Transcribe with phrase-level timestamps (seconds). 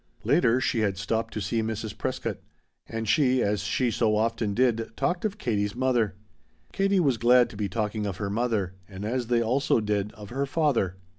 [0.23, 1.95] Later she had stopped to see Mrs.
[1.95, 2.39] Prescott,
[2.87, 6.15] and she, as she so often did, talked of Katie's mother.
[6.73, 10.29] Katie was glad to be talking of her mother, and, as they also did, of
[10.31, 10.95] her father.